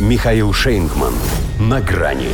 [0.00, 1.14] Михаил Шейнгман.
[1.60, 2.26] На грани.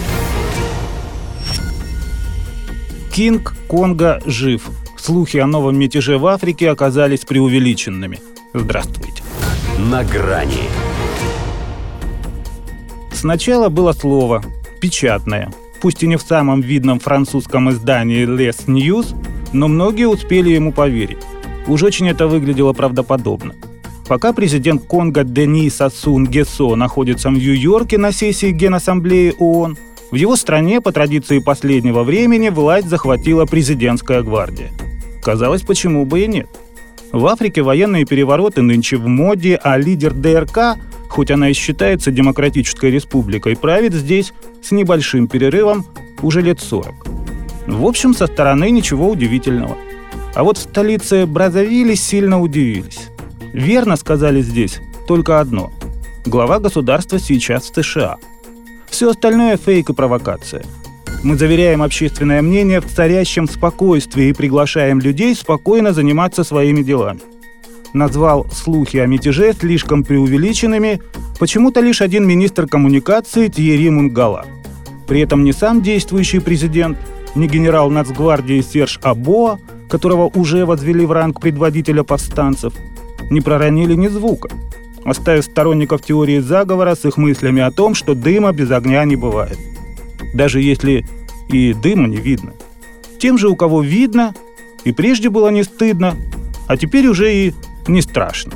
[3.12, 4.70] Кинг Конго жив.
[4.96, 8.20] Слухи о новом мятеже в Африке оказались преувеличенными.
[8.54, 9.22] Здравствуйте.
[9.78, 10.70] На грани.
[13.12, 14.42] Сначала было слово
[14.80, 15.52] «печатное».
[15.82, 19.14] Пусть и не в самом видном французском издании «Les News»,
[19.52, 21.18] но многие успели ему поверить.
[21.66, 23.54] Уж очень это выглядело правдоподобно.
[24.10, 29.78] Пока президент Конго Дени Сасун Гесо находится в Нью-Йорке на сессии Генассамблеи ООН,
[30.10, 34.72] в его стране по традиции последнего времени власть захватила президентская гвардия.
[35.22, 36.48] Казалось, почему бы и нет.
[37.12, 40.76] В Африке военные перевороты нынче в моде, а лидер ДРК,
[41.08, 45.86] хоть она и считается демократической республикой, правит здесь с небольшим перерывом
[46.20, 47.06] уже лет 40.
[47.68, 49.76] В общем, со стороны ничего удивительного.
[50.34, 52.99] А вот в столице Бразовили сильно удивились.
[53.52, 55.72] Верно сказали здесь только одно.
[56.24, 58.16] Глава государства сейчас в США.
[58.88, 60.62] Все остальное фейк и провокация.
[61.24, 67.20] Мы заверяем общественное мнение в царящем спокойствии и приглашаем людей спокойно заниматься своими делами.
[67.92, 71.00] Назвал слухи о мятеже слишком преувеличенными
[71.40, 74.46] почему-то лишь один министр коммуникации Тьерри Мунгала.
[75.08, 76.96] При этом не сам действующий президент,
[77.34, 82.74] не генерал нацгвардии Серж Абоа, которого уже возвели в ранг предводителя повстанцев–
[83.30, 84.50] не проронили ни звука,
[85.04, 89.58] оставив сторонников теории заговора с их мыслями о том, что дыма без огня не бывает.
[90.34, 91.06] Даже если
[91.48, 92.52] и дыма не видно.
[93.18, 94.34] Тем же, у кого видно,
[94.84, 96.16] и прежде было не стыдно,
[96.68, 97.54] а теперь уже и
[97.86, 98.52] не страшно.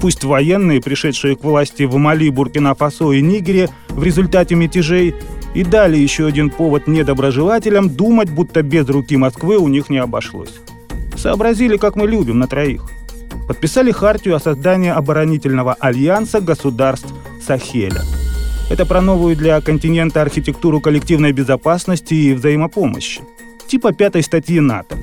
[0.00, 5.14] Пусть военные, пришедшие к власти в Мали, Буркина-Фасо и Нигере в результате мятежей,
[5.54, 10.60] и дали еще один повод недоброжелателям думать, будто без руки Москвы у них не обошлось.
[11.16, 12.88] Сообразили, как мы любим, на троих–
[13.48, 17.12] подписали хартию о создании оборонительного альянса государств
[17.44, 18.02] Сахеля.
[18.70, 23.22] Это про новую для континента архитектуру коллективной безопасности и взаимопомощи,
[23.66, 24.98] типа пятой статьи НАТО.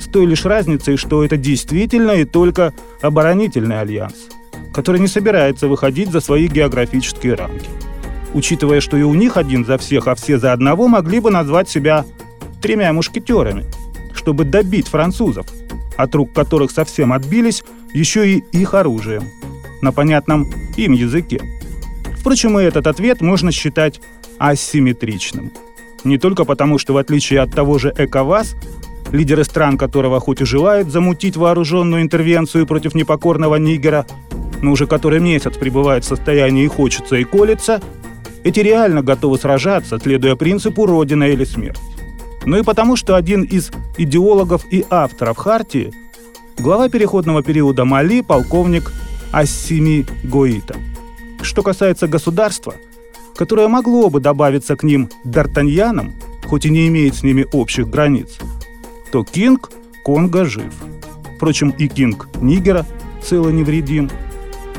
[0.00, 2.72] С той лишь разницей, что это действительно и только
[3.02, 4.28] оборонительный альянс,
[4.72, 7.68] который не собирается выходить за свои географические рамки.
[8.32, 11.68] Учитывая, что и у них один за всех, а все за одного, могли бы назвать
[11.68, 12.06] себя
[12.62, 13.66] тремя мушкетерами,
[14.14, 15.46] чтобы добить французов–
[15.96, 17.64] от рук которых совсем отбились,
[17.94, 19.24] еще и их оружием
[19.80, 21.40] на понятном им языке.
[22.18, 24.00] Впрочем, и этот ответ можно считать
[24.38, 25.52] асимметричным.
[26.04, 28.56] Не только потому, что в отличие от того же ЭКОВАС,
[29.12, 34.06] лидеры стран которого хоть и желают замутить вооруженную интервенцию против непокорного Нигера,
[34.60, 37.80] но уже который месяц пребывает в состоянии хочется, и колется,
[38.42, 41.80] эти реально готовы сражаться, следуя принципу «Родина или смерть»
[42.46, 45.92] но и потому, что один из идеологов и авторов Хартии–
[46.58, 48.92] глава переходного периода Мали, полковник
[49.32, 50.76] Ассими Гоита.
[51.42, 52.74] Что касается государства,
[53.36, 56.12] которое могло бы добавиться к ним Д'Артаньянам,
[56.46, 58.38] хоть и не имеет с ними общих границ,
[59.10, 59.70] то Кинг
[60.04, 60.72] Конго жив.
[61.36, 62.86] Впрочем, и Кинг Нигера
[63.22, 64.10] цело невредим.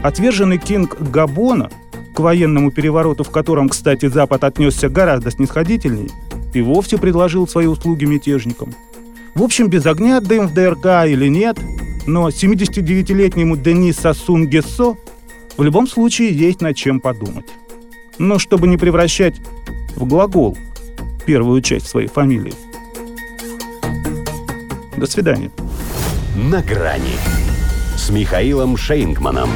[0.01, 1.69] Отверженный Кинг Габона,
[2.15, 6.09] к военному перевороту, в котором, кстати, Запад отнесся гораздо снисходительнее,
[6.53, 8.73] и вовсе предложил свои услуги мятежникам.
[9.35, 11.59] В общем, без огня дым в ДРК или нет,
[12.07, 14.97] но 79-летнему Денис Сасун Гессо
[15.57, 17.45] в любом случае есть над чем подумать.
[18.17, 19.35] Но чтобы не превращать
[19.97, 20.57] в глагол
[21.25, 22.53] первую часть своей фамилии.
[24.95, 25.51] До свидания.
[26.37, 27.17] На грани
[27.97, 29.49] с Михаилом Шейнгманом.